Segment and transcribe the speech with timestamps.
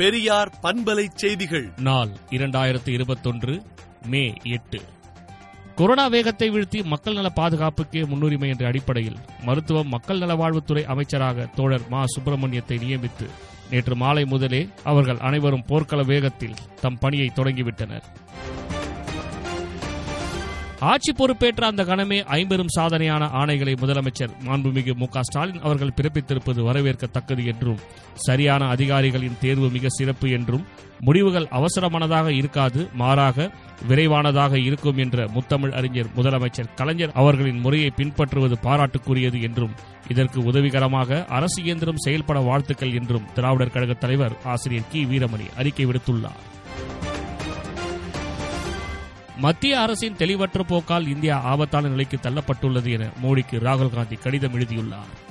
[0.00, 1.72] பெரியார் பண்பலை செய்திகள்.
[1.76, 3.62] நாள் இரண்டாயிரத்தி இருபத்தொன்று
[4.06, 4.80] மே எட்டு.
[5.74, 12.04] கொரோனா வேகத்தை வீழ்த்தி மக்கள் நல பாதுகாப்புக்கே முன்னுரிமை என்ற அடிப்படையில் மருத்துவம் மக்கள் நலவாழ்வுத்துறை அமைச்சராக தோழர் மா.
[12.04, 13.30] சுப்பிரமணியத்தை நியமித்து
[13.70, 18.02] நேற்று மாலை முதலே அவர்கள் அனைவரும் போர்க்கள வேகத்தில் தம் பணியை தொடங்கிவிட்டனர்.
[20.80, 27.78] ஆட்சி பொறுப்பேற்ற அந்த கணமே ஐம்பெரும் சாதனையான ஆணைகளை முதலமைச்சர் மாண்புமிகு மு ஸ்டாலின் அவர்கள் பிறப்பித்திருப்பது வரவேற்கத்தக்கது என்றும்
[28.14, 30.66] சரியான அதிகாரிகளின் தேர்வு மிக சிறப்பு என்றும்
[31.00, 33.50] முடிவுகள் அவசரமானதாக இருக்காது மாறாக
[33.88, 39.74] விரைவானதாக இருக்கும் என்ற முத்தமிழ் அறிஞர் முதலமைச்சர் கலைஞர் அவர்களின் முறையை பின்பற்றுவது பாராட்டுக்குரியது என்றும்
[40.08, 45.04] இதற்கு உதவிகரமாக அரசு இயந்திரம் செயல்பட வாழ்த்துக்கள் என்றும் திராவிடர் கழக தலைவர் ஆசிரியர் கி.
[45.04, 46.40] வீரமணி அறிக்கை விடுத்துள்ளார்.
[49.40, 55.28] மத்திய அரசின் தெளிவற்ற போக்கால் இந்தியா ஆபத்தான நிலைக்கு தள்ளப்பட்டுள்ளது என மோடிக்கு ராகுல் காந்தி கடிதம் எழுதியுள்ளார்.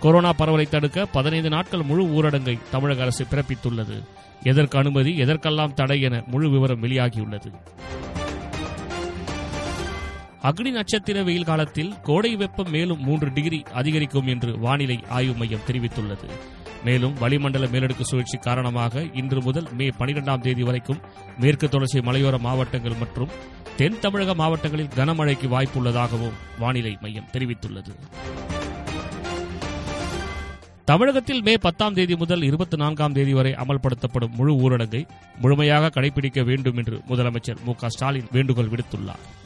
[0.00, 4.02] கொரோனா பரவலை தடுக்க பதினைந்து நாட்கள் முழு ஊரடங்கை தமிழக அரசு பிறப்பித்துள்ளது.
[4.42, 7.52] எதற்கு அனுமதி எதற்கெல்லாம் தடை என முழு விவரம் வெளியாகியுள்ளது.
[10.42, 16.30] அக்னி நட்சத்திர வெயில் காலத்தில் கோடை வெப்பம் மேலும் மூன்று டிகிரி அதிகரிக்கும் என்று வானிலை ஆய்வு மையம் தெரிவித்துள்ளது.
[16.84, 21.00] மேலும் வளிமண்டல மேலடுக்கு சுழற்சி காரணமாக இன்று முதல் மே பனிரெண்டாம் தேதி வரைக்கும்
[21.38, 23.28] மேற்கு தொடர்ச்சி மலையோர மாவட்டங்கள் மற்றும்
[23.76, 27.92] தென் தமிழக மாவட்டங்களில் கனமழைக்கு வாய்ப்புள்ளதாகவும் வானிலை மையம் தெரிவித்துள்ளது.
[30.84, 35.06] தமிழகத்தில் மே பத்தாம் தேதி முதல் இருபத்தி நான்காம் தேதி வரை அமல்படுத்தப்படும் முழு ஊரடங்கை
[35.38, 39.37] முழுமையாக கடைபிடிக்க வேண்டும் என்று முதலமைச்சர் மு க ஸ்டாலின் வேண்டுகோள் விடுத்துள்ளார்.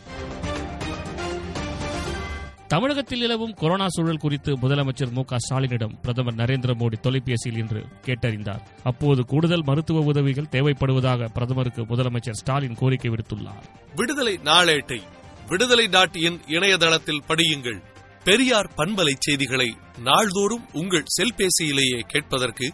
[2.73, 8.63] தமிழகத்தில் நிலவும் கொரோனா சூழல் குறித்து முதலமைச்சர் மு ஸ்டாலினிடம் பிரதமர் நரேந்திர மோடி தொலைபேசியில் இன்று கேட்டறிந்தார்.
[8.83, 13.63] அப்போது கூடுதல் மருத்துவ உதவிகள் தேவைப்படுவதாக பிரதமருக்கு முதலமைச்சர் ஸ்டாலின் கோரிக்கை விடுத்துள்ளார்.
[13.97, 15.01] விடுதலை நாளேட்டை
[15.49, 17.81] விடுதலை டாட் இன் இணையதளத்தில் படியுங்கள்.
[18.25, 22.73] பெரியார் பண்பலை செய்திகளை நாள்தோறும் உங்கள் செல்பேசியிலேயே கேட்பதற்கு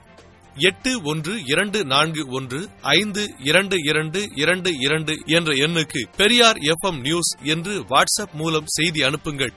[0.55, 7.37] எட்டு ஒன்று இரண்டு நான்கு ஒன்று ஐந்து இரண்டு இரண்டு இரண்டு இரண்டு என்ற எண்ணுக்கு பெரியார் எஃப்எம் நியூஸ்
[7.43, 9.53] என்று வாட்ஸ்அப் மூலம் செய்தி அனுப்புங்கள்.